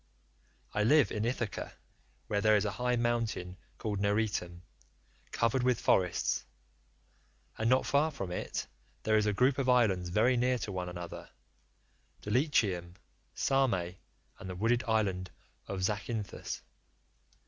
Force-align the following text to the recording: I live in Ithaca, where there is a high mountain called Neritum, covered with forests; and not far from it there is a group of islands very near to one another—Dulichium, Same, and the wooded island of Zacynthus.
I 0.73 0.81
live 0.81 1.11
in 1.11 1.25
Ithaca, 1.25 1.73
where 2.25 2.41
there 2.41 2.55
is 2.55 2.65
a 2.65 2.71
high 2.71 2.95
mountain 2.95 3.57
called 3.77 3.99
Neritum, 3.99 4.63
covered 5.31 5.61
with 5.61 5.79
forests; 5.79 6.43
and 7.55 7.69
not 7.69 7.85
far 7.85 8.09
from 8.09 8.31
it 8.31 8.65
there 9.03 9.15
is 9.15 9.27
a 9.27 9.31
group 9.31 9.59
of 9.59 9.69
islands 9.69 10.09
very 10.09 10.37
near 10.37 10.57
to 10.57 10.71
one 10.71 10.89
another—Dulichium, 10.89 12.95
Same, 13.35 13.75
and 14.39 14.49
the 14.49 14.55
wooded 14.55 14.83
island 14.87 15.29
of 15.67 15.81
Zacynthus. 15.83 16.63